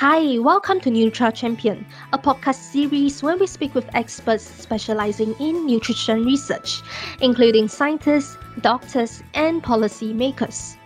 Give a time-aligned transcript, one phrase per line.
[0.00, 5.66] Hi, welcome to Nutra Champion, a podcast series where we speak with experts specializing in
[5.66, 6.82] nutrition research,
[7.22, 10.76] including scientists, doctors, and policy makers.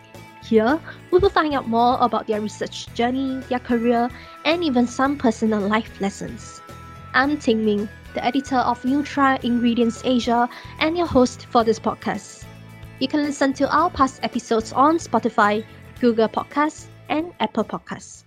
[0.45, 0.79] Here,
[1.11, 4.09] we will find out more about their research journey, their career,
[4.45, 6.61] and even some personal life lessons.
[7.13, 10.49] I'm Tingmin, the editor of Nutra Ingredients Asia
[10.79, 12.45] and your host for this podcast.
[13.01, 15.65] You can listen to our past episodes on Spotify,
[16.01, 18.23] Google Podcasts, and Apple Podcasts.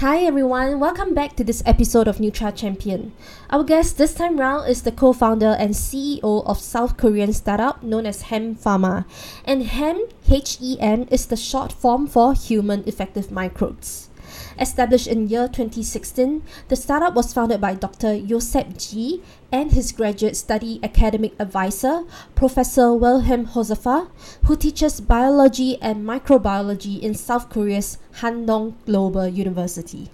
[0.00, 3.12] Hi everyone, welcome back to this episode of Nutra Champion.
[3.48, 8.04] Our guest this time round is the co-founder and CEO of South Korean startup known
[8.04, 9.06] as Hem Pharma.
[9.46, 14.10] And Hem, H-E-M, is the short form for Human Effective Microbes.
[14.58, 18.16] Established in year 2016, the startup was founded by Dr.
[18.16, 24.08] Josep Ji and his graduate study academic advisor, Professor Wilhelm Josefa,
[24.44, 30.08] who teaches biology and microbiology in South Korea's Handong Global University.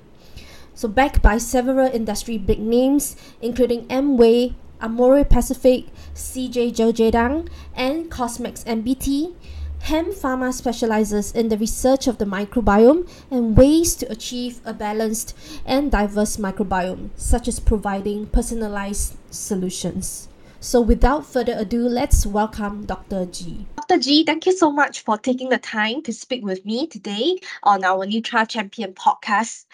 [0.75, 9.35] So, backed by several industry big names, including Amway, Amorepacific, CJ Cheiljedang, and COSMAX NBT,
[9.83, 15.37] Hem Pharma specializes in the research of the microbiome and ways to achieve a balanced
[15.67, 20.29] and diverse microbiome, such as providing personalized solutions.
[20.61, 23.27] So, without further ado, let's welcome Dr.
[23.27, 23.67] Ji.
[23.75, 23.99] Dr.
[23.99, 27.83] Ji, thank you so much for taking the time to speak with me today on
[27.83, 29.65] our Nutra Champion podcast.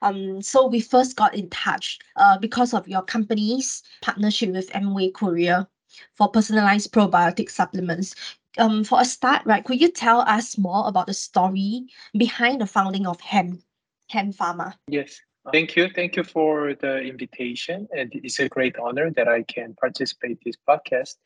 [0.00, 5.12] Um, so, we first got in touch uh, because of your company's partnership with Amway
[5.12, 5.68] Korea
[6.14, 8.14] for personalized probiotic supplements
[8.58, 12.66] um, for a start, right, could you tell us more about the story behind the
[12.66, 13.62] founding of Hem,
[14.10, 14.74] Hem Pharma?
[14.88, 15.20] Yes.
[15.52, 15.88] Thank you.
[15.88, 17.88] Thank you for the invitation.
[17.96, 21.16] And it's a great honor that I can participate this podcast.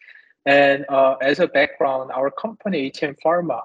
[0.47, 3.63] And uh, as a background, our company, HM Pharma,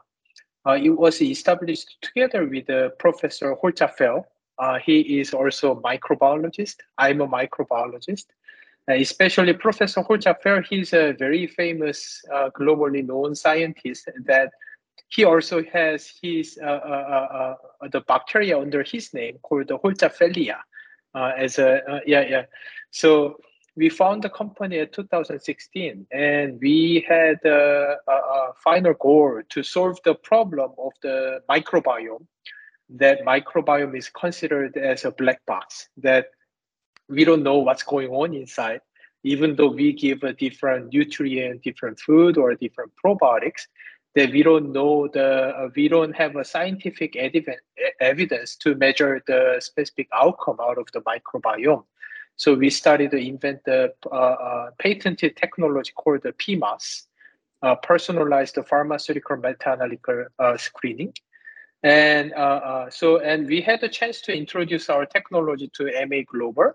[0.66, 4.24] uh, it was established together with uh, Professor Holzapfel.
[4.60, 6.78] Uh, he is also a microbiologist.
[6.98, 8.26] I'm a microbiologist.
[8.90, 14.52] Uh, especially Professor Holzapfel, he's a very famous, uh, globally known scientist that
[15.10, 17.56] he also has his uh,
[17.92, 20.58] the bacteria under his name called the Holzapfelia
[21.16, 22.44] as a yeah yeah.
[22.92, 23.38] So
[23.78, 29.64] we found the company in 2016, and we had a, a, a final goal to
[29.64, 32.26] solve the problem of the microbiome.
[32.90, 35.90] That microbiome is considered as a black box.
[35.98, 36.30] That
[37.10, 38.82] we don't know what's going on inside,
[39.24, 43.68] even though we give a different nutrient, different food, or different probiotics,
[44.16, 47.16] that we don't know the uh, we don't have a scientific
[48.00, 51.84] evidence to measure the specific outcome out of the microbiome.
[52.36, 57.08] So we started to invent the uh, uh, patented technology called the PMAS,
[57.64, 61.14] uh, personalized pharmaceutical meta-analytical uh, screening.
[61.84, 66.74] And uh, so, and we had a chance to introduce our technology to Amway Global,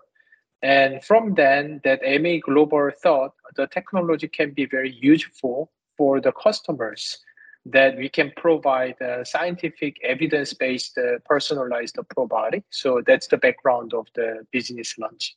[0.63, 6.31] and from then, that Amway Global thought the technology can be very useful for the
[6.31, 7.19] customers
[7.65, 12.63] that we can provide a scientific evidence-based uh, personalized probiotic.
[12.69, 15.35] So that's the background of the business launch.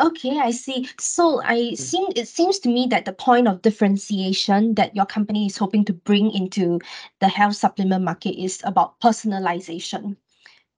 [0.00, 0.88] Okay, I see.
[0.98, 1.76] So I mm.
[1.76, 5.84] seem it seems to me that the point of differentiation that your company is hoping
[5.86, 6.80] to bring into
[7.20, 10.16] the health supplement market is about personalization.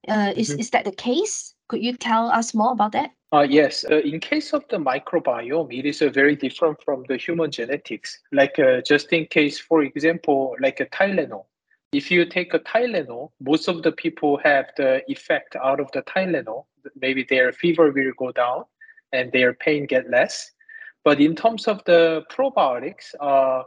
[0.07, 0.59] Uh, is mm-hmm.
[0.59, 1.54] is that the case?
[1.67, 3.11] Could you tell us more about that?
[3.33, 7.17] Uh, yes, uh, in case of the microbiome, it is uh, very different from the
[7.17, 8.19] human genetics.
[8.31, 11.45] Like uh, just in case, for example, like a Tylenol.
[11.91, 16.03] If you take a Tylenol, most of the people have the effect out of the
[16.03, 16.65] Tylenol.
[17.01, 18.65] Maybe their fever will go down
[19.11, 20.51] and their pain get less.
[21.03, 23.63] But in terms of the probiotics, uh,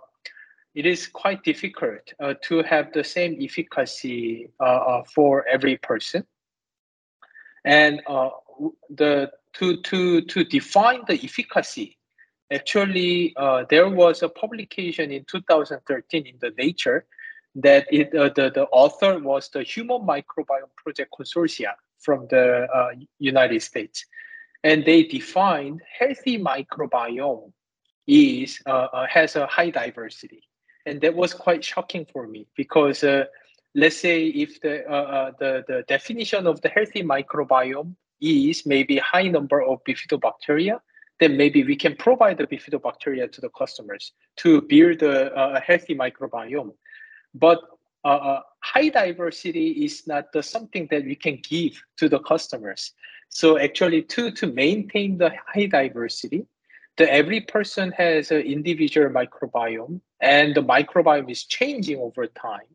[0.75, 4.51] it is quite difficult uh, to have the same efficacy
[5.15, 6.25] for every person.
[7.65, 8.01] And
[8.91, 11.99] the to to to define the efficacy
[12.53, 17.05] actually uh, there was a publication in 2013 in the nature
[17.55, 22.91] that it uh, the, the author was the human microbiome project consortia from the uh,
[23.19, 24.05] united states.
[24.65, 27.53] And they defined healthy microbiome
[28.07, 30.43] is uh, uh, has a high diversity.
[30.87, 33.25] And that was quite shocking for me because uh,
[33.79, 34.85] let's say if the,
[35.39, 40.81] the the definition of the healthy microbiome is maybe high number of bifidobacteria,
[41.21, 45.95] then maybe we can provide the bifidobacteria to the customers to build a, a healthy
[45.95, 46.73] microbiome.
[47.35, 47.61] But
[48.05, 52.93] uh, uh, high diversity is not the, something that we can give to the customers.
[53.29, 56.47] So actually, to to maintain the high diversity,
[56.97, 62.71] the every person has an individual microbiome, and the microbiome is changing over time.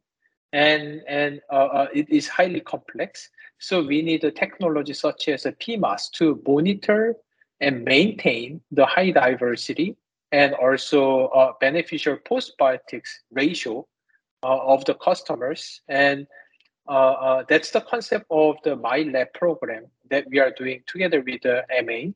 [0.54, 3.30] And and uh, uh, it is highly complex.
[3.58, 7.16] So we need a technology such as a PMAS to monitor
[7.60, 9.98] and maintain the high diversity
[10.32, 13.88] and also uh, beneficial postbiotics ratio
[14.44, 15.82] uh, of the customers.
[15.88, 16.28] And
[16.88, 21.22] uh, uh, that's the concept of the My Lab program that we are doing together
[21.22, 22.14] with the Amway.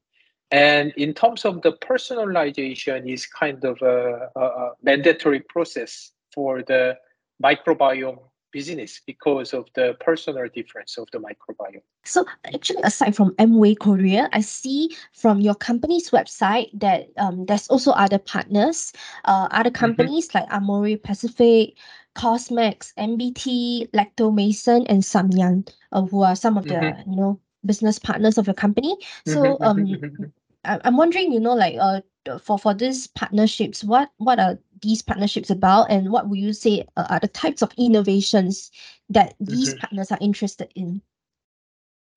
[0.51, 6.97] And in terms of the personalization is kind of a, a mandatory process for the
[7.43, 8.19] microbiome
[8.51, 11.81] business because of the personal difference of the microbiome.
[12.05, 17.67] So actually, aside from Amway Korea, I see from your company's website that um, there's
[17.67, 18.93] also other partners,
[19.25, 19.85] uh, other mm-hmm.
[19.85, 20.39] companies mm-hmm.
[20.39, 21.75] like Amore Pacific,
[22.15, 27.11] COSMAX, NBT, Lactomycin, and Samyang, uh, who are some of the mm-hmm.
[27.11, 28.95] you know business partners of your company.
[29.25, 29.63] So mm-hmm.
[29.63, 30.33] um,
[30.63, 32.01] I, I'm wondering, you know, like uh,
[32.39, 36.85] for for these partnerships, what what are these partnerships about, and what would you say
[36.97, 38.71] uh, are the types of innovations
[39.09, 39.79] that these mm-hmm.
[39.79, 41.01] partners are interested in?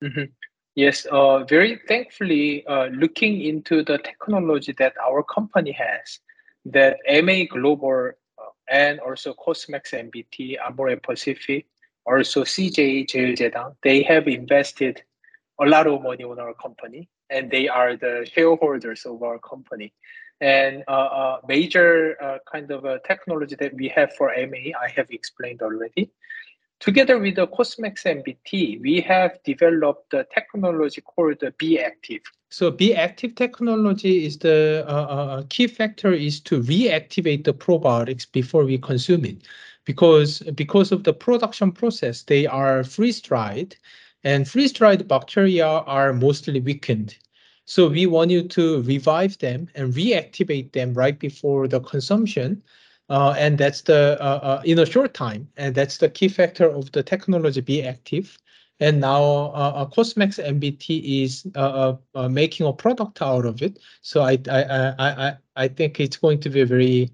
[0.03, 0.31] Mm-hmm.
[0.75, 6.19] Yes, uh, very thankfully, uh, looking into the technology that our company has,
[6.65, 11.67] that Amway Global uh, and also COSMAX NBT, Amore Pacific,
[12.05, 15.03] also CJ Cheiljedang, they have invested
[15.59, 19.93] a lot of money on our company and they are the shareholders of our company.
[20.41, 24.73] And a uh, uh, major uh, kind of a technology that we have for Amway,
[24.75, 26.11] I have explained already.
[26.79, 32.21] Together with the COSMAX NBT, we have developed a technology called the B Active.
[32.49, 38.25] So B Active technology is the uh, uh, key factor is to reactivate the probiotics
[38.31, 39.47] before we consume it,
[39.85, 43.75] because because of the production process, they are freeze dried
[44.23, 47.17] and freeze-dried bacteria are mostly weakened.
[47.65, 52.61] So we want you to revive them and reactivate them right before the consumption.
[53.09, 56.69] Uh, and that's the uh, uh, in a short time, and that's the key factor
[56.69, 58.37] of the technology be active.
[58.79, 59.23] And now
[59.53, 63.79] uh, uh COSMAX NBT is uh, uh, making a product out of it.
[64.01, 67.11] So I I I I, I think it's going to be a very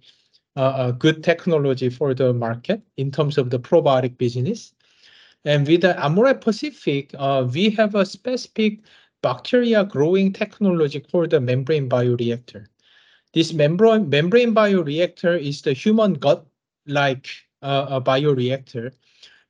[0.55, 4.73] uh, good technology for the market in terms of the probiotic business.
[5.45, 8.79] And with the Amorepacific, uh, we have a specific
[9.21, 12.67] bacteria growing technology called the membrane bioreactor.
[13.33, 17.27] This membrane, membrane bioreactor is the human gut-like
[17.61, 18.93] uh, bioreactor,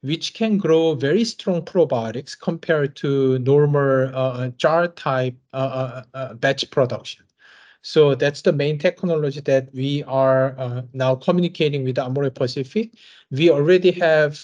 [0.01, 6.33] which can grow very strong probiotics compared to normal uh, jar type uh, uh, uh,
[6.35, 7.25] batch production.
[7.81, 12.91] So that's the main technology that we are uh, now communicating with Amorepacific.
[13.31, 14.43] We already have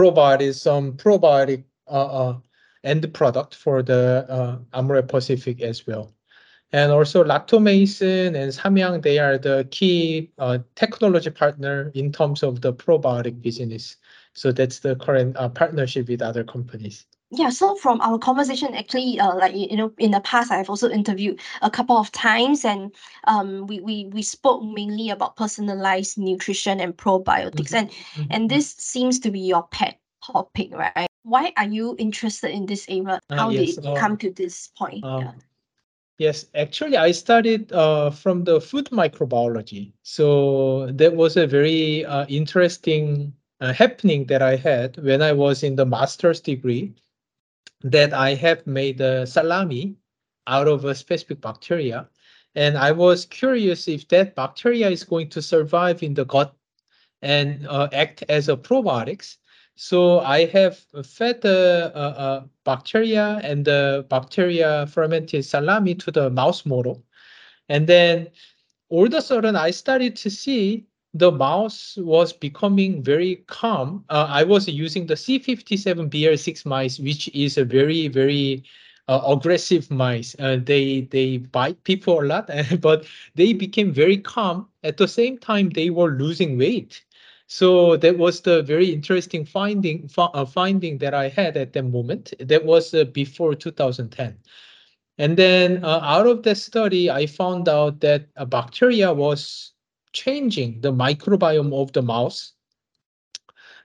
[0.00, 2.38] provided some probiotic uh, uh,
[2.84, 6.10] end product for the uh, Amorepacific as well.
[6.72, 10.30] And also Lactomycin and Samyang, they are the key
[10.74, 13.96] technology partner in terms of the probiotic business.
[14.32, 17.04] So that's the current partnership with other companies.
[17.32, 20.90] Yeah, so from our conversation, actually, uh, like you know, in the past, I've also
[20.90, 22.92] interviewed a couple of times, and
[23.28, 27.76] um, we we we spoke mainly about personalized nutrition and probiotics, mm-hmm.
[27.76, 28.22] and mm-hmm.
[28.30, 31.06] and this seems to be your pet topic, right?
[31.22, 33.20] Why are you interested in this area?
[33.30, 35.04] Ah, How yes, did it uh, come to this point?
[35.04, 35.32] Um, yeah.
[36.18, 39.92] Yes, actually, I studied uh, from the food microbiology.
[40.02, 45.62] So that was a very uh, interesting uh, happening that I had when I was
[45.62, 46.92] in the master's degree
[47.82, 49.96] that I have made a salami
[50.46, 52.08] out of a specific bacteria.
[52.54, 56.54] And I was curious if that bacteria is going to survive in the gut
[57.22, 59.36] and uh, act as a probiotics.
[59.76, 66.28] So I have fed the uh, uh, bacteria and the bacteria fermented salami to the
[66.28, 67.04] mouse model.
[67.68, 68.28] And then
[68.88, 74.04] all of a sudden I started to see the mouse was becoming very calm.
[74.08, 78.64] Uh, I was using the C57BL6 mice, which is a very, very
[79.08, 80.36] uh, aggressive mice.
[80.38, 82.48] Uh, they they bite people a lot,
[82.80, 84.68] but they became very calm.
[84.84, 87.02] At the same time, they were losing weight.
[87.48, 92.32] So that was the very interesting finding uh, finding that I had at that moment.
[92.38, 94.38] That was uh, before 2010.
[95.18, 99.72] And then uh, out of that study, I found out that a bacteria was
[100.12, 102.52] changing the microbiome of the mouse.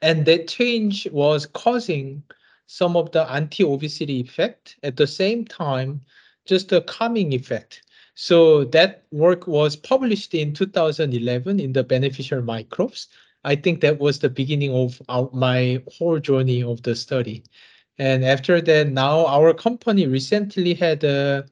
[0.02, 2.24] And that change was causing
[2.68, 6.02] some of the anti-obesity effect at the same time,
[6.46, 7.84] just a calming effect.
[8.16, 13.08] So that work was published in 2011 in the Beneficial Microbes.
[13.44, 17.44] I think that was the beginning of our, my whole journey of the study.
[17.98, 21.46] And after that, now our company recently had a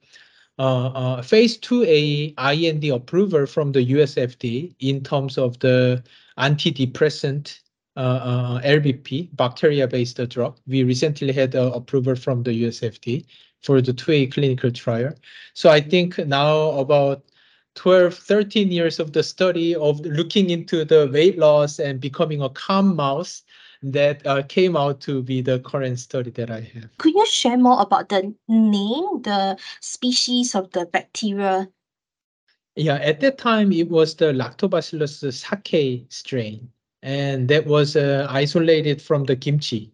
[0.58, 6.04] phase 2A IND approval from the US FDA in terms of the
[6.38, 7.60] antidepressant
[7.96, 10.58] uh, LBP, bacteria-based drug.
[10.68, 13.26] We recently had uh, approval from the US FDA
[13.62, 15.14] for the 2A clinical trial.
[15.54, 17.24] So I think now about
[17.76, 22.50] 12, 13 years of the study of looking into the weight loss and becoming a
[22.50, 23.44] calm mouse
[23.84, 26.98] that uh, came out to be the current study that I have.
[26.98, 31.68] Could you share more about the name, the species of the bacteria?
[32.76, 36.70] Yeah, at that time it was the Lactobacillus sakei strain,
[37.04, 39.92] and that was uh, isolated from the kimchi.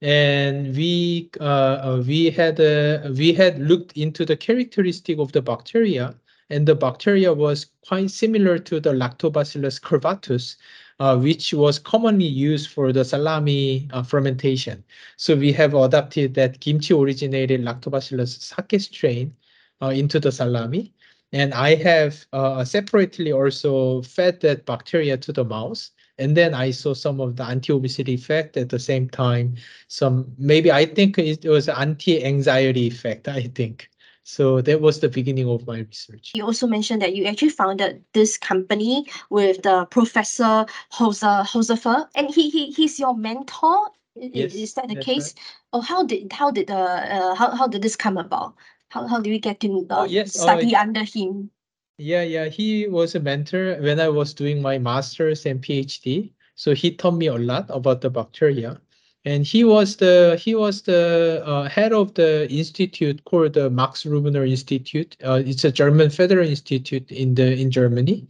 [0.00, 5.42] And we uh, uh we had uh, we had looked into the characteristic of the
[5.42, 6.14] bacteria,
[6.48, 10.56] and the bacteria was quite similar to the Lactobacillus curvatus,
[11.00, 14.84] uh, which was commonly used for the salami uh, fermentation.
[15.16, 19.34] So we have adapted that kimchi originated lactobacillus sakei strain
[19.82, 20.94] uh, into the salami.
[21.32, 25.92] And I have uh, separately also fed that bacteria to the mouse.
[26.18, 29.56] And then I saw some of the anti-obesity effect at the same time.
[29.88, 33.89] Some maybe I think it was anti-anxiety effect, I think.
[34.22, 36.32] So that was the beginning of my research.
[36.34, 42.32] You also mentioned that you actually founded this company with the Professor Hoser Hosefer, and
[42.32, 43.90] he, he he's your mentor.
[44.14, 45.34] Yes, is that the case?
[45.34, 45.44] Right.
[45.72, 48.54] Oh, how did how did the uh, how how did this come about?
[48.88, 50.36] How how did we get to uh, oh, yes.
[50.38, 51.50] Oh, study oh, under him?
[51.96, 56.32] Yeah, yeah, he was a mentor when I was doing my master's and PhD.
[56.54, 58.80] So he taught me a lot about the bacteria
[59.24, 64.04] and he was the he was the uh, head of the institute called the Max
[64.04, 65.16] Rubner Institute.
[65.24, 68.26] Uh, it's a German federal institute in the in Germany,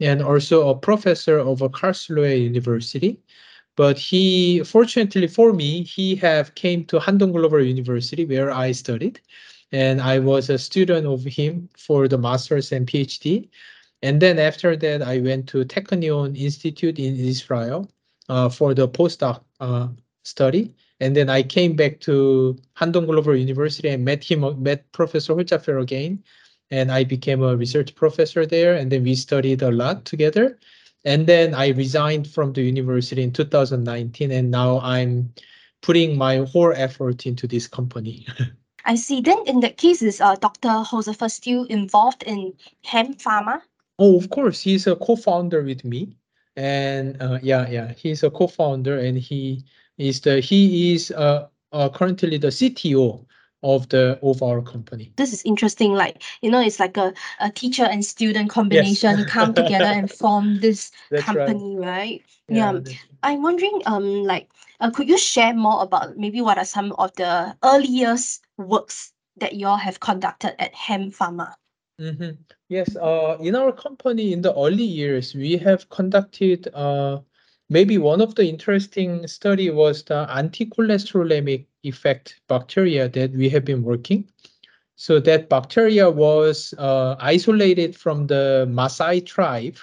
[0.00, 3.20] and also a professor of a Karlsruhe University.
[3.76, 9.20] But he, fortunately for me, he have came to Handong Global University where I studied,
[9.72, 13.48] and I was a student of him for the master's and PhD.
[14.02, 17.88] And then after that, I went to Technion Institute in Israel
[18.28, 19.88] uh, for the postdoc uh,
[20.22, 20.74] study.
[21.00, 25.82] And then I came back to Handong Global University and met him, met Professor Holzapfel
[25.82, 26.22] again.
[26.70, 28.74] And I became a research professor there.
[28.74, 30.58] And then we studied a lot together.
[31.04, 34.30] And then I resigned from the university in 2019.
[34.30, 35.34] And now I'm
[35.82, 38.26] putting my whole effort into this company.
[38.84, 39.20] I see.
[39.20, 40.68] Then in that case, is uh, Dr.
[40.68, 43.60] Josefa still involved in Hem Pharma?
[43.98, 44.60] Oh, of course.
[44.60, 46.16] He's a co-founder with me.
[46.56, 49.64] And uh, yeah, yeah, he's a co-founder and he
[49.98, 53.24] is the he is uh, uh, currently the CTO
[53.62, 55.12] of the of our company.
[55.16, 55.92] This is interesting.
[55.92, 59.30] Like you know, it's like a, a teacher and student combination yes.
[59.30, 61.86] come together and form this that's company, right?
[61.86, 62.22] right?
[62.48, 62.80] Yeah.
[62.84, 62.96] yeah.
[63.22, 67.14] I'm wondering, um, like, uh, could you share more about maybe what are some of
[67.14, 71.54] the earliest works that you all have conducted at Hem Pharma?
[72.00, 72.42] Mm-hmm.
[72.68, 72.96] Yes.
[72.96, 77.20] Uh, in our company, in the early years, we have conducted uh
[77.72, 83.82] Maybe one of the interesting study was the anti-cholesterolemic effect bacteria that we have been
[83.82, 84.28] working.
[84.96, 89.78] So that bacteria was uh, isolated from the Maasai tribe,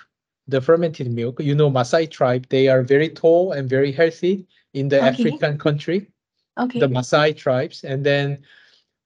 [0.47, 1.41] the fermented milk.
[1.41, 5.07] You know, Maasai tribe, they are very tall and very healthy in the okay.
[5.07, 6.11] African country,
[6.59, 6.79] okay.
[6.79, 7.83] the Maasai tribes.
[7.83, 8.43] And then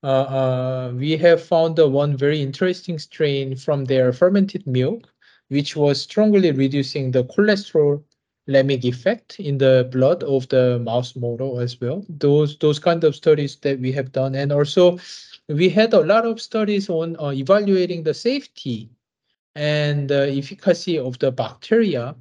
[0.04, 5.08] uh, uh, we have found one very interesting strain from their fermented milk,
[5.48, 8.04] which was strongly reducing the cholesterol
[8.48, 12.06] lemic effect in the blood of the mouse model as well.
[12.10, 14.98] Those those kind of studies that we have done, and also
[15.48, 18.90] we had a lot of studies on uh, evaluating the safety
[19.56, 22.16] and the efficacy of the bacteria.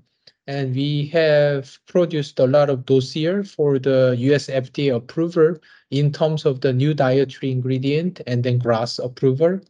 [0.48, 5.56] And we have produced a lot of dossier for the US FDA approval
[5.92, 9.60] in terms of the new dietary ingredient and then GRAS approval.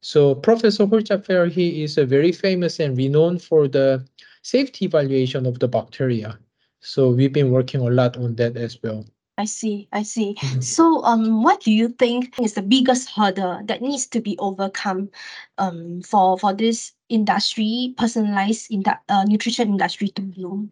[0.00, 4.04] So Professor Holzapfel, he is a very famous and renowned for the
[4.42, 6.38] safety evaluation of the bacteria.
[6.80, 9.06] So we've been working a lot on that as well.
[9.38, 10.34] I see, I see.
[10.34, 10.60] Mm-hmm.
[10.60, 15.08] So, um, what do you think is the biggest hurdle that needs to be overcome,
[15.56, 20.70] um, for for this industry, personalized in the uh, nutrition industry to bloom?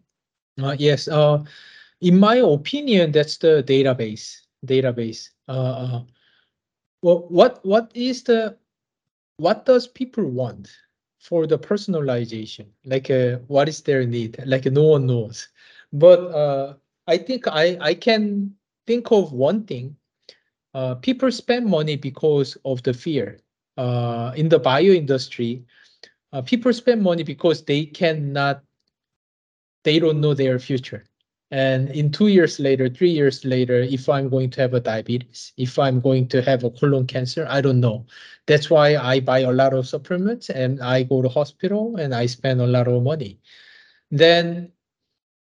[0.61, 1.07] Uh, yes.
[1.07, 1.43] Uh,
[2.01, 4.41] in my opinion, that's the database.
[4.65, 5.29] Database.
[5.47, 6.01] Uh, uh
[7.01, 8.55] well, what what is the
[9.37, 10.69] what does people want?
[11.21, 15.49] For the personalization, like uh, what is their need, like no one knows.
[15.93, 16.75] But uh,
[17.07, 18.55] I think I, I can
[18.87, 19.97] think of one thing.
[20.73, 23.39] Uh, people spend money because of the fear.
[23.77, 25.65] Uh, in the bio industry,
[26.33, 28.63] uh, people spend money because they cannot,
[29.83, 31.05] they don't know their future.
[31.51, 35.51] And in two years later, three years later, if I'm going to have a diabetes,
[35.57, 38.05] if I'm going to have a colon cancer, I don't know.
[38.47, 42.25] That's why I buy a lot of supplements and I go to hospital and I
[42.27, 43.41] spend a lot of money.
[44.11, 44.71] Then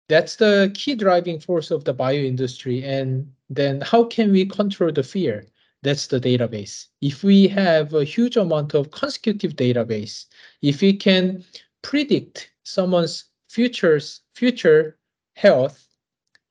[0.08, 2.86] that's the key driving force of the bio industry.
[2.86, 5.46] And then how can we control the fear?
[5.84, 6.88] That's the database.
[7.02, 10.26] If we have a huge amount of consecutive database,
[10.62, 11.44] if we can
[11.82, 14.98] predict someone's futures future
[15.36, 15.87] health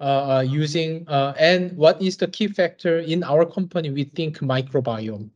[0.00, 4.38] uh, uh, using uh, and what is the key factor in our company we think
[4.38, 5.30] microbiome.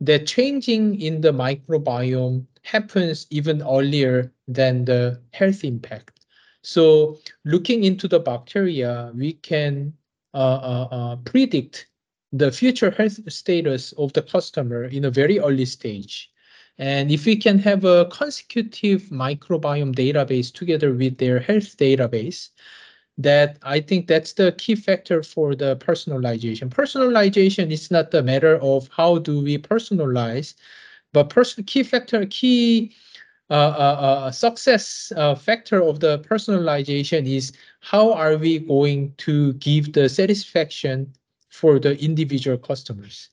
[0.00, 6.26] The changing in the microbiome happens even earlier than the health impact.
[6.62, 9.92] So looking into the bacteria we can
[10.34, 11.86] uh, uh, uh, predict
[12.32, 16.30] the future health status of the customer in a very early stage.
[16.78, 22.50] And if we can have a consecutive microbiome database together with their health database,
[23.18, 26.70] that I think that's the key factor for the personalization.
[26.70, 30.54] Personalization is not the matter of how do we personalize,
[31.12, 32.94] but person key factor, key
[33.50, 39.54] uh, uh, uh, success uh, factor of the personalization is how are we going to
[39.54, 41.12] give the satisfaction
[41.48, 43.30] for the individual customers.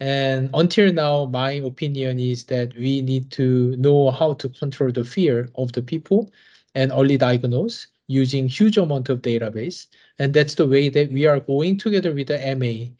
[0.00, 5.04] And until now, my opinion is that we need to know how to control the
[5.04, 6.30] fear of the people
[6.74, 9.86] and early diagnose using huge amount of database.
[10.18, 12.92] And that's the way that we are going together with the Amway.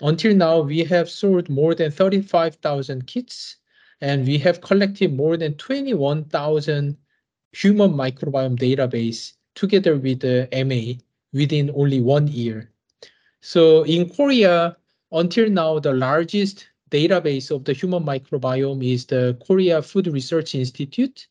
[0.00, 3.56] Until now, we have sold more than 35,000 kits
[4.00, 6.96] and we have collected more than 21,000
[7.52, 11.00] human microbiome database together with the Amway
[11.32, 12.70] within only one year.
[13.40, 14.76] So in Korea,
[15.12, 21.26] until now, the largest database of the human microbiome is the Korea Food Research Institute,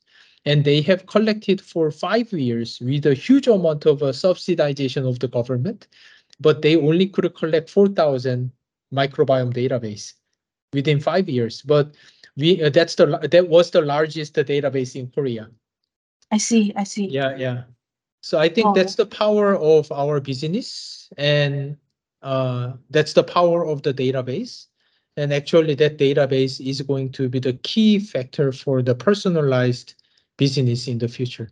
[0.45, 5.19] and they have collected for five years with a huge amount of uh, subsidization of
[5.19, 5.87] the government,
[6.39, 8.51] but they only could collect 4,000
[8.93, 10.13] microbiome database
[10.73, 11.61] within five years.
[11.61, 11.95] But
[12.37, 15.49] we uh, that's the that was the largest database in Korea.
[16.31, 16.73] I see.
[16.75, 17.07] I see.
[17.07, 17.63] Yeah, yeah.
[18.21, 18.73] So I think oh.
[18.73, 21.77] that's the power of our business, and
[22.21, 24.67] uh, that's the power of the database.
[25.17, 30.00] And actually that database is going to be the key factor for the personalized
[30.37, 31.49] business in the future.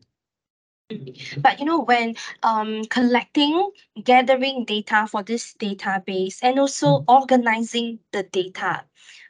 [1.38, 3.70] But you know, when um, collecting,
[4.04, 8.84] gathering data for this database and also mm organizing the data,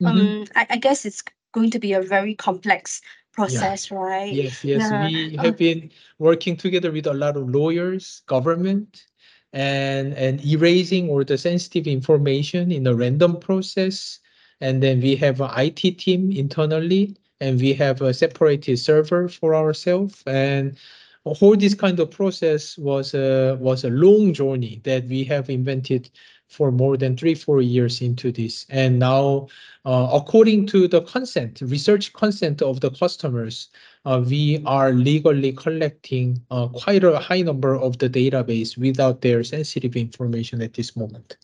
[0.05, 0.47] um, mm -hmm.
[0.55, 3.97] I, I, guess it's going to be a very complex process, yeah.
[3.97, 4.33] right?
[4.33, 4.81] Yes, yes.
[4.81, 5.07] Yeah.
[5.07, 9.05] We have been working together with a lot of lawyers, government,
[9.53, 14.19] and, and erasing all the sensitive information in a random process.
[14.61, 19.55] And then we have an IT team internally, and we have a separated server for
[19.55, 20.23] ourselves.
[20.25, 20.77] And
[21.23, 26.09] all this kind of process was a was a long journey that we have invented
[26.47, 29.47] for more than three four years into this and now
[29.85, 33.69] uh, according to the consent research consent of the customers
[34.05, 39.43] uh, we are legally collecting uh, quite a high number of the database without their
[39.43, 41.37] sensitive information at this moment.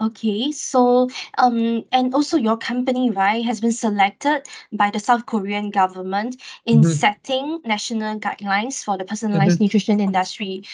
[0.00, 5.70] Okay, so um, and also your company, right, has been selected by the South Korean
[5.70, 6.92] government in -hmm.
[6.92, 9.62] setting national guidelines for the personalized -hmm.
[9.62, 10.64] nutrition industry.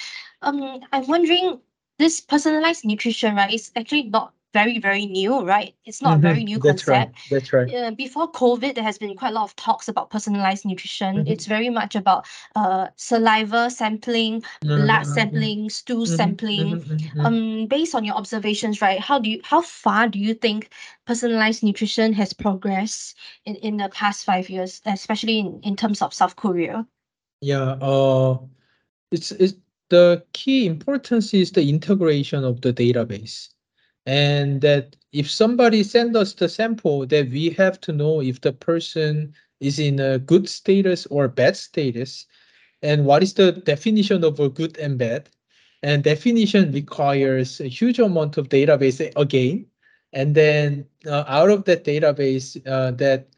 [0.42, 1.61] Um, I'm wondering,
[1.98, 5.74] this personalized nutrition, right, is actually not very, very new, right?
[5.84, 6.26] It's not mm-hmm.
[6.26, 7.16] a very new That's concept.
[7.16, 7.30] Right.
[7.30, 7.74] That's right.
[7.74, 11.16] Uh, before COVID, there has been quite a lot of talks about personalized nutrition.
[11.16, 11.32] Mm-hmm.
[11.32, 14.84] It's very much about uh, saliva sampling, mm-hmm.
[14.84, 16.16] blood sampling, stool mm-hmm.
[16.16, 16.80] sampling.
[16.80, 16.94] Mm-hmm.
[16.94, 17.20] Mm-hmm.
[17.20, 19.00] Um, based on your observations, right?
[19.00, 20.70] How do you, how far do you think
[21.06, 26.12] personalized nutrition has progressed in, in the past five years, especially in, in terms of
[26.12, 26.86] South Korea?
[27.40, 27.76] Yeah.
[27.80, 28.38] Uh,
[29.10, 29.54] it's it's
[29.90, 33.50] the key importance is the integration of the database
[34.06, 38.52] and that if somebody send us the sample that we have to know if the
[38.52, 42.26] person is in a good status or bad status.
[42.82, 45.28] And what is the definition of a good and bad?
[45.84, 49.66] And definition requires a huge amount of database again.
[50.12, 53.28] And then uh, out of that database uh, that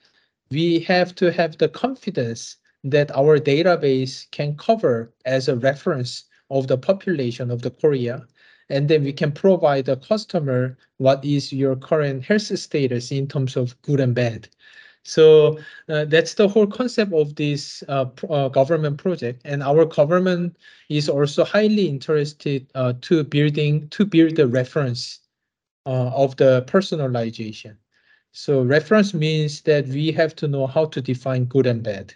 [0.50, 6.68] we have to have the confidence that our database can cover as a reference of
[6.68, 8.26] the population of the korea
[8.70, 13.56] and then we can provide the customer what is your current health status in terms
[13.56, 14.48] of good and bad.
[15.04, 15.58] So
[15.90, 20.56] uh, that's the whole concept of this uh, uh, government project, and our government
[20.88, 25.20] is also highly interested uh, to building to build the reference
[25.84, 27.76] uh, of the personalization.
[28.32, 32.14] So reference means that we have to know how to define good and bad,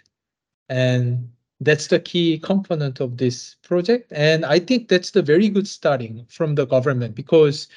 [0.67, 1.29] and
[1.61, 4.11] that's the key component of this project.
[4.15, 7.67] And I think that's the very good starting from the government because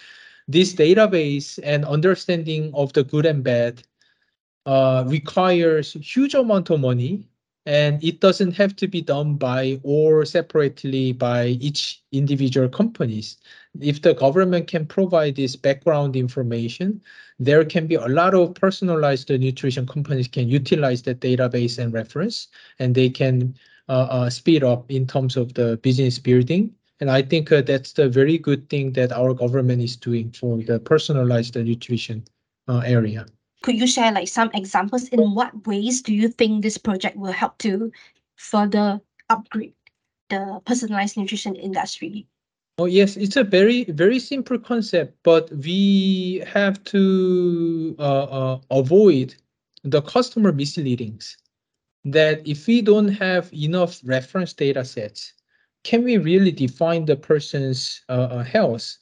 [0.48, 3.82] this database and understanding of the good and bad
[4.66, 7.28] uh, requires huge amount of money
[7.64, 13.36] and it doesn't have to be done by or separately by each individual companies.
[13.80, 17.00] If the government can provide this background information,
[17.38, 22.48] there can be a lot of personalized nutrition companies can utilize the database and reference,
[22.80, 23.54] and they can
[24.30, 26.74] speed up in terms of the business building.
[27.00, 30.62] And I think uh, that's the very good thing that our government is doing for
[30.62, 32.24] the personalized nutrition
[32.68, 33.26] uh, area.
[33.62, 37.32] Could you share like some examples in what ways do you think this project will
[37.32, 37.90] help to
[38.36, 39.74] further upgrade
[40.30, 42.26] the personalized nutrition industry?
[42.78, 49.34] Oh yes, it's a very very simple concept, but we have to uh, uh, avoid
[49.84, 51.36] the customer misleadings.
[52.04, 55.32] That if we don't have enough reference data sets,
[55.84, 58.96] can we really define the person's uh, uh health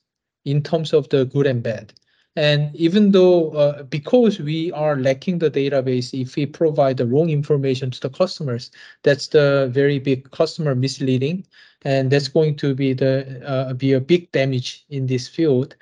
[0.45, 1.93] in terms of the good and bad?
[2.37, 7.29] And even though, uh, because we are lacking the database, if we provide the wrong
[7.31, 8.71] information to the customers,
[9.03, 11.45] that's the very big customer misleading.
[11.83, 15.75] And that's going to be the uh, be a big damage in this field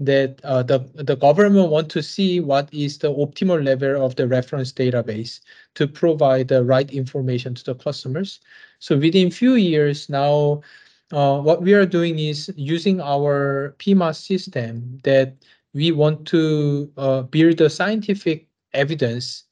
[0.00, 4.28] that uh, the, the government want to see what is the optimal level of the
[4.28, 5.40] reference database
[5.74, 8.40] to provide the right information to the customers.
[8.78, 10.62] So within few years now,
[11.10, 15.34] uh, what we are doing is using our PMAS system that
[15.74, 19.44] we want to uh, build the scientific evidence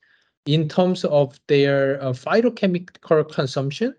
[0.44, 3.94] in terms of their uh, phytochemical consumption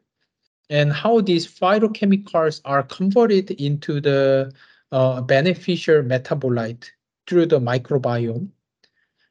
[0.69, 4.51] and how these phytochemicals are converted into the
[4.91, 6.89] uh, beneficial metabolite
[7.27, 8.49] through the microbiome.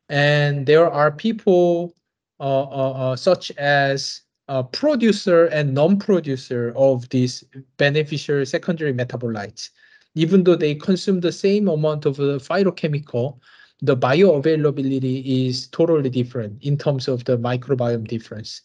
[0.09, 1.95] And there are people
[2.39, 7.43] uh, uh, uh, such as a producer and non-producer of these
[7.79, 9.71] beneficial secondary metabolites
[10.17, 13.39] even though they consume the same amount of the phytochemical,
[13.83, 18.63] the bioavailability is totally different in terms of the microbiome difference.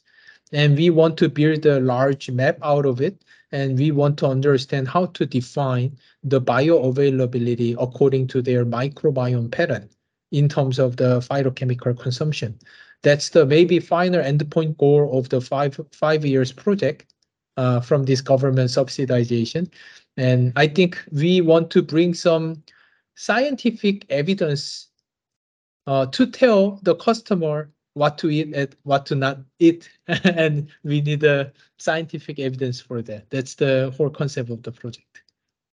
[0.52, 3.24] And we want to build a large map out of it.
[3.52, 9.90] And we want to understand how to define the bioavailability according to their microbiome pattern
[10.32, 12.58] in terms of the phytochemical consumption.
[13.04, 17.14] That's the maybe final endpoint goal of the five five years project
[17.58, 19.72] uh, from this government subsidization.
[20.18, 22.64] And I think we want to bring some
[23.16, 24.88] scientific evidence
[25.88, 29.89] uh, to tell the customer what to eat and what to not eat.
[30.08, 33.30] and we need a scientific evidence for that.
[33.30, 35.23] That's the whole concept of the project.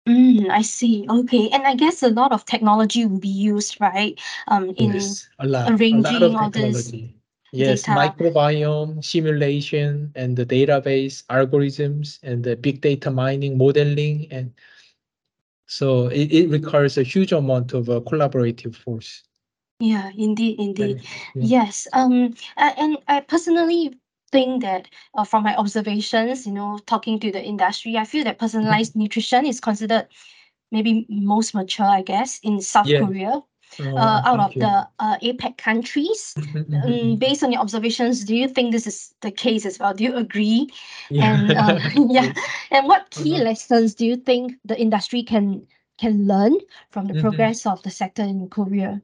[0.09, 1.07] Mm, I see.
[1.09, 1.49] Okay.
[1.51, 4.21] And I guess a lot of technology will be used, right?
[4.49, 6.93] Um, in yes, a lot, arranging a lot of all this.
[7.53, 7.93] Yes, data.
[7.93, 14.53] microbiome simulation and the database algorithms and the big data mining modeling and
[15.67, 19.23] so it, it requires a huge amount of uh, collaborative force.
[19.81, 21.03] Yeah, indeed, indeed.
[21.41, 21.87] Yes.
[21.93, 23.99] Um, and I personally
[24.31, 28.39] think that uh, from my observations, you know, talking to the industry, I feel that
[28.39, 30.09] personalized nutrition is considered
[30.71, 32.99] maybe most mature, I guess, in South Yeah.
[33.01, 33.43] Korea,
[33.81, 34.61] Oh, uh, out of you.
[34.61, 36.35] the uh, APEC countries.
[36.39, 39.79] Mhm, mhm, Um, based on your observations, do you think this is the case as
[39.79, 39.95] well?
[39.95, 40.69] Do you agree?
[41.11, 41.35] Yeah.
[41.35, 41.79] And uh,
[42.11, 42.33] yeah,
[42.71, 43.45] and what key Uh-huh.
[43.45, 45.67] lessons do you think the industry can
[45.99, 46.55] can learn
[46.91, 49.03] from the progress of the sector in Korea?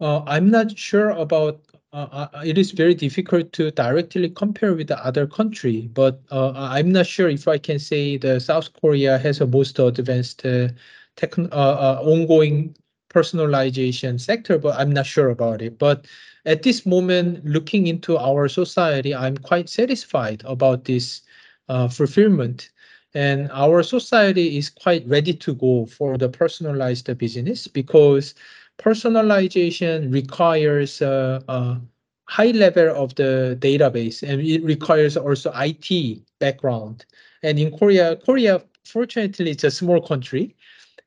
[0.00, 1.60] Uh, I'm not sure about.
[1.92, 6.52] Uh, uh, it is very difficult to directly compare with the other country, but uh,
[6.56, 10.68] I'm not sure if I can say the South Korea has a most advanced uh,
[11.16, 12.74] tech, uh, uh, ongoing
[13.10, 15.78] personalization sector, but I'm not sure about it.
[15.78, 16.06] But
[16.46, 21.20] at this moment, looking into our society, I'm quite satisfied about this
[21.68, 22.70] uh, fulfillment.
[23.14, 28.34] And our society is quite ready to go for the personalized business because
[28.78, 31.80] personalization requires a, a
[32.28, 37.04] high level of the database and it requires also IT background.
[37.42, 40.56] And in Korea, Korea, fortunately, it's a small country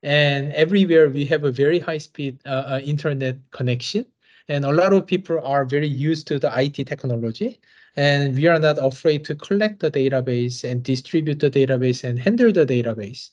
[0.03, 4.05] and everywhere we have a very high speed uh, uh, internet connection.
[4.47, 7.59] And a lot of people are very used to the IT technology.
[7.95, 12.51] And we are not afraid to collect the database and distribute the database and handle
[12.51, 13.31] the database.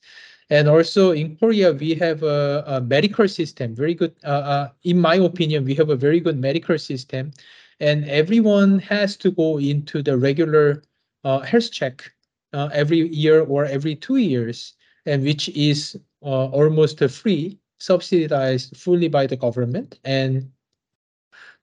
[0.53, 4.15] And also in Korea, we have a, a medical system, very good.
[4.23, 7.33] Uh, uh, in my opinion, we have a very good medical system,
[7.81, 10.83] and everyone has to go into the regular
[11.25, 12.12] uh, health check
[12.53, 14.75] uh, every year or every two years,
[15.07, 20.01] and which is uh, almost free, subsidized fully by the government.
[20.05, 20.53] And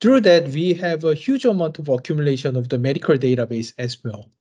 [0.02, 4.32] through that, we have a huge amount of accumulation of the medical database as well.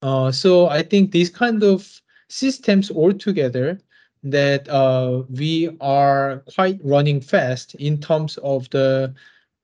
[0.00, 3.78] Uh, so I think these kind of systems all together
[4.22, 9.14] that uh, we are quite running fast in terms of the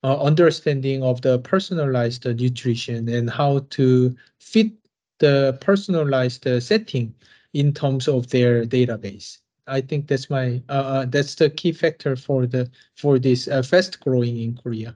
[0.02, 4.72] uh, understanding of the personalized nutrition and how to fit
[5.18, 7.14] the personalized setting
[7.54, 9.38] in terms of their database.
[9.66, 13.62] I think that's my uh, uh, that's the key factor for the for this uh,
[13.62, 14.94] fast growing in Korea.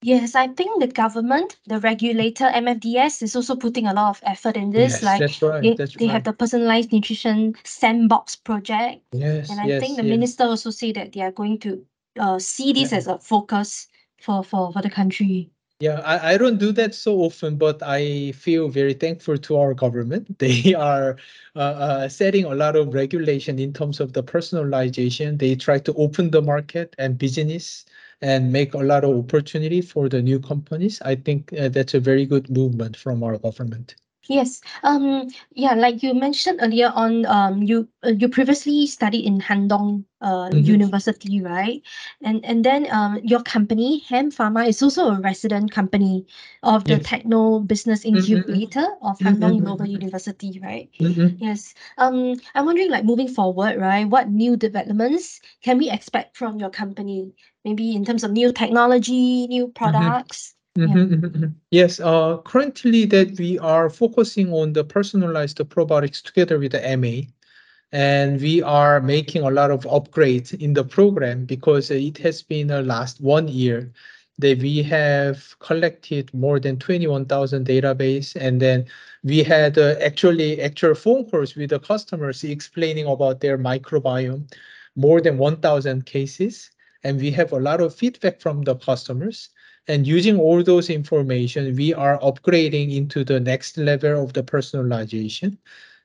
[0.00, 4.56] Yes, I think the government, the regulator, MFDS, is also putting a lot of effort
[4.56, 4.92] in this.
[4.92, 5.62] Yes, like that's right.
[5.62, 6.12] they, that's they right.
[6.12, 10.10] have the personalized nutrition sandbox project, yes, and I yes, think the yes.
[10.10, 11.84] minister also said that they are going to
[12.18, 12.98] uh, see this Yeah.
[12.98, 13.88] as a focus
[14.20, 15.50] for for for the country.
[15.80, 19.74] Yeah, I, I don't do that so often, but I feel very thankful to our
[19.74, 20.26] government.
[20.38, 21.16] They are
[21.54, 25.38] uh, uh, setting a lot of regulation in terms of the personalization.
[25.38, 27.84] They try to open the market and business
[28.22, 31.00] and make a lot of opportunity for the new companies.
[31.02, 33.96] I think uh, that's a very good movement from our government.
[34.28, 34.60] Yes.
[34.84, 35.28] Um.
[35.54, 35.74] Yeah.
[35.74, 37.24] Like you mentioned earlier on.
[37.26, 37.62] Um.
[37.62, 40.66] You uh, you previously studied in Handong uh Mhm.
[40.66, 41.80] University, right?
[42.22, 46.26] And and then um your company Hem Pharma is also a resident company
[46.62, 47.06] of the Yes.
[47.08, 48.44] Techno Business Mhm, mhm.
[48.44, 49.86] Incubator of Mhm, Handong mhm, Global.
[49.86, 50.90] University, right?
[51.00, 51.38] Mhm.
[51.40, 51.74] Yes.
[51.96, 52.34] Um.
[52.54, 54.04] I'm wondering, like moving forward, right?
[54.08, 57.32] What new developments can we expect from your company?
[57.68, 60.54] Maybe in terms of new technology, new products.
[60.74, 60.86] Yeah.
[60.86, 61.54] Mhm, mhm, mhm.
[61.70, 67.28] Yes, uh, currently that we are focusing on the personalized probiotics together with the Amway,
[67.92, 72.68] and we are making a lot of upgrades in the program because it has been
[72.68, 73.92] the last one year
[74.38, 78.86] that we have collected more than 21,000 database, and then
[79.24, 84.44] we had uh, actually actual phone calls with the customers explaining about their microbiome,
[84.96, 86.70] more than 1,000 cases,
[87.04, 89.50] and we have a lot of feedback from the customers.
[89.86, 95.56] And using all those information, we are upgrading into the next level of the personalization.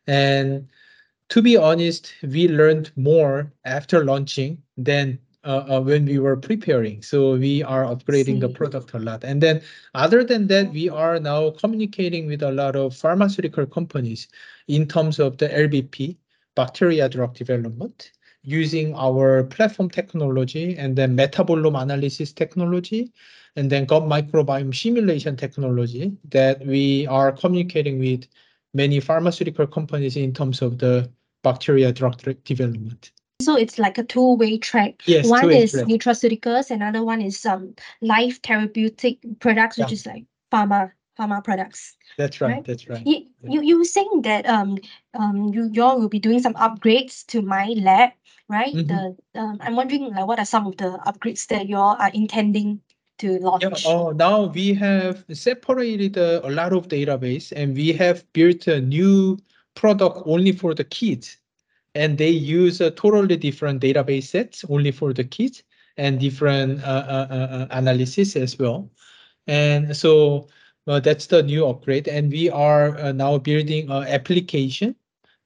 [0.07, 0.67] And
[1.29, 7.01] to be honest, we learned more after launching than uh, uh, when we were preparing.
[7.01, 9.25] So we are upgrading the product a lot.
[9.25, 9.61] And then
[9.93, 14.29] other than that, we are now communicating with a lot of pharmaceutical companies
[14.69, 16.15] in terms of the LBP,
[16.55, 18.11] bacteria drug development,
[18.43, 23.11] using our platform technology and then metabolome analysis technology,
[23.55, 28.25] and then gut microbiome simulation technology that we are communicating with
[28.73, 31.09] many pharmaceutical companies in terms of the
[31.43, 33.11] bacteria drug development.
[33.41, 35.01] So it's like a two-way track.
[35.05, 35.85] Yes, One is track.
[35.85, 39.93] nutraceuticals, another one is um life therapeutic products, which Yeah.
[39.93, 41.95] is like pharma pharma products.
[42.17, 42.55] That's right.
[42.55, 42.65] right?
[42.65, 43.05] That's right.
[43.05, 44.77] You you you were saying that um
[45.13, 48.11] um you y'all will be doing some upgrades to my lab,
[48.49, 48.73] right?
[48.73, 48.87] Mhm.
[48.87, 52.81] The um I'm wondering like what are some of the upgrades that y'all are intending
[53.19, 53.63] to launch?
[53.63, 58.67] Yeah, oh, now we have separated uh, a lot of database and we have built
[58.67, 59.37] a new
[59.75, 61.37] product only for the kids.
[61.95, 65.63] And they use a totally different database sets only for the kids
[65.97, 68.89] and different uh, uh, uh, uh, analysis as well.
[69.45, 70.47] And so
[70.87, 72.07] uh, that's the new upgrade.
[72.07, 74.95] And we are uh, now building an application,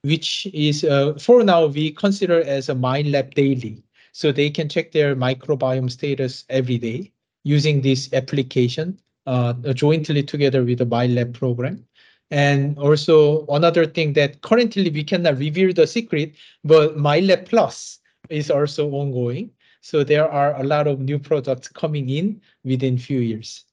[0.02, 3.84] which is uh, for now we consider as a MyLab daily.
[4.12, 7.12] So they can check their microbiome status every day
[7.44, 11.86] using this application uh, jointly together with the MyLab program.
[12.32, 18.50] And also another thing that currently we cannot reveal the secret, but MyLab Plus is
[18.50, 19.52] also ongoing.
[19.82, 23.64] So there are a lot of new products coming in within few years.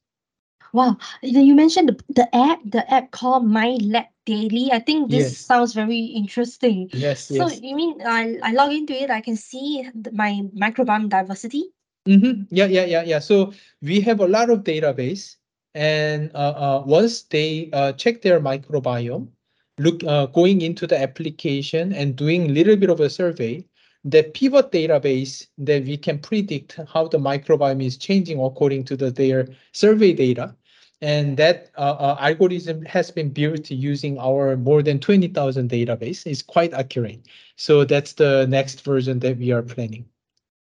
[0.75, 0.99] Wow.
[1.23, 4.73] You mentioned the, the app, the app called My Lab Daily.
[4.73, 5.39] I think this Yes.
[5.39, 6.91] sounds very interesting.
[6.93, 7.61] Yes, So yes.
[7.63, 11.71] you mean I, I log into it, I can see my microbiome diversity?
[12.09, 12.43] Mm-hmm.
[12.51, 13.21] Yeah, yeah, yeah, yeah.
[13.21, 15.37] So we have a lot of database,
[15.75, 19.29] and uh, uh, once they uh, check their microbiome,
[19.79, 23.65] look uh, going into the application and doing a little bit of a survey,
[24.05, 29.11] the pivot database that we can predict how the microbiome is changing according to the
[29.11, 30.55] their survey data,
[31.05, 36.27] and that uh, uh, algorithm has been built using our more than twenty thousand database.
[36.27, 37.21] is quite accurate.
[37.57, 40.07] So that's the next version that we are planning.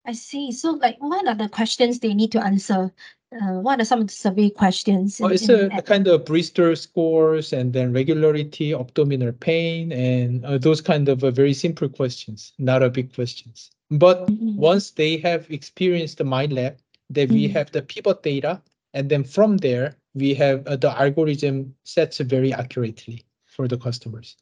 [0.07, 0.51] I see.
[0.51, 2.91] So like what are the questions they need to answer?
[3.33, 5.21] Uh, what are some of the survey questions?
[5.21, 10.59] Oh, it's a, a kind of Bristol scores and then regularity, abdominal pain, and uh,
[10.59, 13.71] those kind of uh, very simple questions, not a big questions.
[13.91, 14.57] But Mhm.
[14.57, 16.77] once they have experienced the MyLab,
[17.09, 17.53] then we Mm.
[17.53, 18.61] have the pivot data,
[18.93, 24.37] and then from there we have uh, the algorithm sets very accurately for the customers.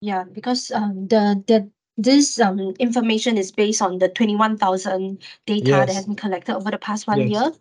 [0.00, 5.84] Yeah, because um the the this um information is based on the twenty-one thousand data
[5.86, 7.30] that has been collected over the past one Yes.
[7.30, 7.52] year.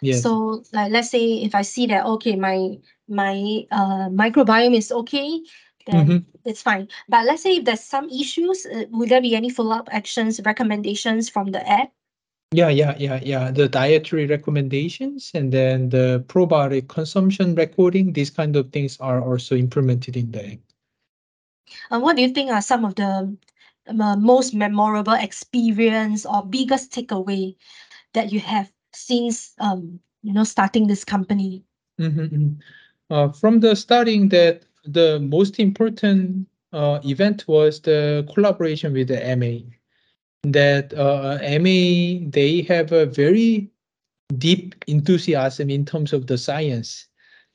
[0.00, 0.22] Yes.
[0.22, 5.40] So like let's say if I see that okay my my uh microbiome is okay,
[5.86, 6.24] then Mhm.
[6.44, 6.88] it's fine.
[7.08, 11.28] But let's say if there's some issues, uh, will there be any follow-up actions, recommendations
[11.28, 11.92] from the app?
[12.52, 13.50] Yeah, yeah, yeah, yeah.
[13.50, 19.56] The dietary recommendations and then the probiotic consumption recording, these kind of things are also
[19.56, 20.58] implemented in there.
[21.90, 23.34] And what do you think are some of the
[23.88, 27.56] uh, most memorable experience or biggest takeaway
[28.12, 31.64] that you have since um, you know starting this company?
[31.98, 32.60] Mm-hmm.
[33.08, 39.16] Uh, from the starting, that the most important uh, event was the collaboration with the
[39.16, 39.64] Amway
[40.42, 43.70] that uh, Amway they have a very
[44.38, 47.06] deep enthusiasm in terms of the science.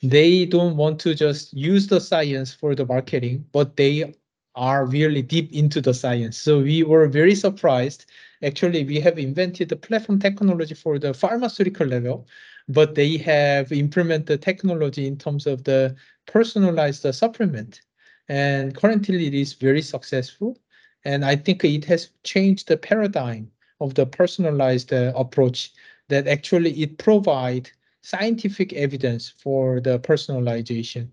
[0.01, 4.13] They don't want to just use the science for the marketing, but they
[4.55, 6.37] are really deep into the science.
[6.37, 8.05] So we were very surprised.
[8.43, 12.27] Actually, we have invented the platform technology for the pharmaceutical level,
[12.67, 15.95] but they have implemented the technology in terms of the
[16.27, 17.81] personalized supplement.
[18.29, 20.57] And currently it is very successful.
[21.05, 25.71] And I think it has changed the paradigm of the personalized uh, approach
[26.09, 27.69] that actually it provide
[28.01, 31.09] scientific evidence for the personalization.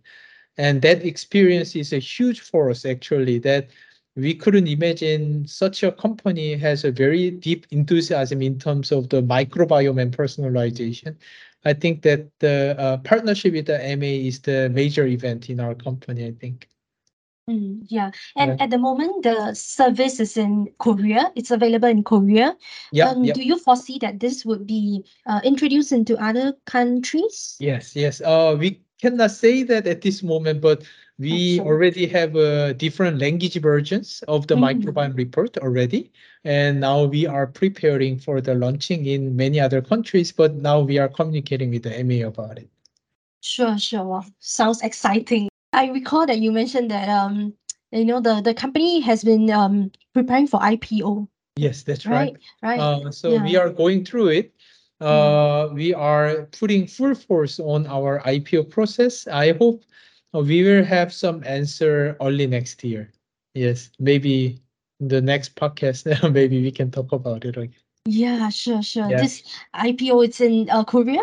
[0.57, 3.69] And that experience is a huge force actually that
[4.17, 9.23] we couldn't imagine such a company has a very deep enthusiasm in terms of the
[9.23, 11.17] microbiome and personalization.
[11.65, 15.75] I think that the uh, partnership with the Amway is the major event in our
[15.75, 16.69] company, I think.
[17.49, 18.11] Mm, yeah.
[18.37, 21.31] And at the moment, the service is in Korea.
[21.37, 22.57] It's available in Korea.
[22.91, 23.35] Yeah, Um, yeah.
[23.35, 27.57] do you foresee that this would be uh, introduced into other countries?
[27.61, 28.21] Yes, yes.
[28.23, 30.85] Uh, we cannot say that at this moment, but
[31.19, 31.69] we Excellent.
[31.69, 34.81] already have uh, different language versions of the Mhm.
[34.83, 36.11] microbiome report already.
[36.45, 40.97] And now we are preparing for the launching in many other countries, but now we
[40.99, 42.71] are communicating with the Amway about it.
[43.43, 44.05] Sure, sure.
[44.05, 45.49] Wow, sounds exciting.
[45.75, 47.55] I recall that you mentioned that um,
[47.91, 52.35] you know, the the company has been um preparing for IPO, Yes, that's right.
[52.63, 52.79] right?
[52.79, 52.81] Right.
[52.81, 54.55] Uh, so we are going through it.
[55.01, 59.27] Uh, we are putting full force on our IPO process.
[59.29, 59.85] I hope
[60.35, 63.13] uh, we will have some answer early next year.
[63.55, 64.63] Yes, maybe
[65.01, 67.75] the next podcast, maybe we can talk about it again.
[68.07, 69.09] Yeah, sure, sure.
[69.11, 69.23] Yeah.
[69.23, 69.43] This
[69.75, 71.23] IPO, it's in uh, Korea?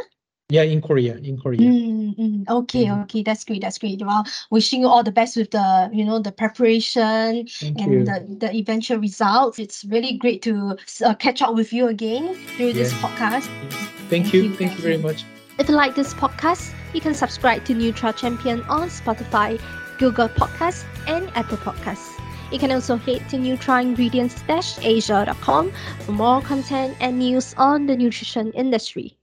[0.51, 1.59] Yeah, in Korea, in Korea.
[1.63, 3.03] Mm, mm, okay, Mhm.
[3.03, 4.01] okay, that's great, that's great.
[4.03, 7.99] Well, wishing you all the best with the, you know, the preparation Thank you.
[7.99, 9.59] and the, the eventual results.
[9.59, 13.47] It's really great to uh, catch up with you again through this podcast.
[13.47, 13.71] Thank
[14.11, 14.41] Thank you.
[14.43, 15.23] you, Thank thank you very much.
[15.57, 19.57] If you like this podcast, you can subscribe to Nutra Champion on Spotify,
[19.99, 22.11] Google Podcasts, and Apple Podcasts.
[22.51, 25.71] You can also head to nutraingredients-asia.com
[26.03, 29.15] for more content and news on the nutrition industry.